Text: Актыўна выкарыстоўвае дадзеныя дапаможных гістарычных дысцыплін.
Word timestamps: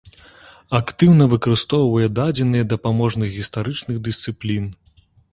Актыўна 0.77 1.25
выкарыстоўвае 1.33 2.07
дадзеныя 2.19 2.65
дапаможных 2.73 3.29
гістарычных 3.35 3.99
дысцыплін. 4.07 4.65